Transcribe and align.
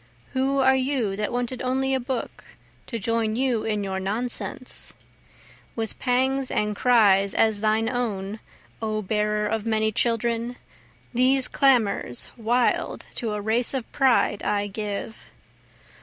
Who 0.33 0.57
are 0.57 0.73
you 0.75 1.15
that 1.15 1.31
wanted 1.31 1.61
only 1.61 1.93
a 1.93 1.99
book 1.99 2.43
to 2.87 2.97
join 2.97 3.35
you 3.35 3.63
in 3.63 3.83
your 3.83 3.99
nonsense? 3.99 4.95
(With 5.75 5.99
pangs 5.99 6.49
and 6.49 6.75
cries 6.75 7.35
as 7.35 7.61
thine 7.61 7.87
own 7.87 8.39
O 8.81 9.03
bearer 9.03 9.45
of 9.47 9.67
many 9.67 9.91
children, 9.91 10.55
These 11.13 11.47
clamors 11.47 12.29
wild 12.35 13.05
to 13.17 13.33
a 13.33 13.41
race 13.41 13.75
of 13.75 13.91
pride 13.91 14.41
I 14.41 14.65
give.) 14.65 15.25